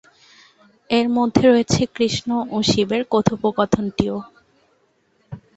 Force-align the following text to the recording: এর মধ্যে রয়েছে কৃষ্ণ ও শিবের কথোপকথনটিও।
এর 0.89 1.07
মধ্যে 1.17 1.43
রয়েছে 1.45 1.81
কৃষ্ণ 1.95 2.29
ও 2.51 2.57
শিবের 2.69 3.03
কথোপকথনটিও। 3.11 4.17